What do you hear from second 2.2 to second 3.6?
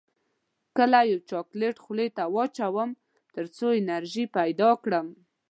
واچوم تر